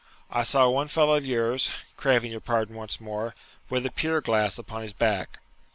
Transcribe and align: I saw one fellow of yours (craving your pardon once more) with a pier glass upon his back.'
I 0.31 0.41
saw 0.41 0.67
one 0.67 0.87
fellow 0.87 1.13
of 1.13 1.27
yours 1.27 1.69
(craving 1.95 2.31
your 2.31 2.41
pardon 2.41 2.75
once 2.75 2.99
more) 2.99 3.35
with 3.69 3.85
a 3.85 3.91
pier 3.91 4.19
glass 4.19 4.57
upon 4.57 4.81
his 4.81 4.93
back.' 4.93 5.37